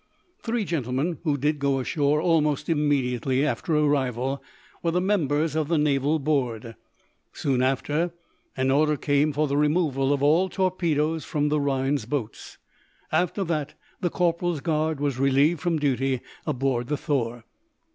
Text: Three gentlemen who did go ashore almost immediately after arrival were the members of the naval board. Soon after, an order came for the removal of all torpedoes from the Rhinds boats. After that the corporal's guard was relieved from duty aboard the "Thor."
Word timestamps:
Three 0.41 0.65
gentlemen 0.65 1.19
who 1.25 1.37
did 1.37 1.59
go 1.59 1.79
ashore 1.79 2.19
almost 2.21 2.69
immediately 2.69 3.45
after 3.45 3.77
arrival 3.77 4.41
were 4.81 4.89
the 4.89 4.99
members 4.99 5.55
of 5.55 5.67
the 5.67 5.77
naval 5.77 6.17
board. 6.17 6.75
Soon 7.33 7.61
after, 7.61 8.11
an 8.57 8.71
order 8.71 8.97
came 8.97 9.31
for 9.31 9.47
the 9.47 9.57
removal 9.57 10.11
of 10.11 10.23
all 10.23 10.49
torpedoes 10.49 11.23
from 11.23 11.49
the 11.49 11.61
Rhinds 11.61 12.05
boats. 12.05 12.57
After 13.11 13.43
that 13.43 13.75
the 13.99 14.09
corporal's 14.09 14.59
guard 14.59 14.99
was 14.99 15.19
relieved 15.19 15.59
from 15.59 15.77
duty 15.77 16.21
aboard 16.47 16.87
the 16.87 16.97
"Thor." 16.97 17.45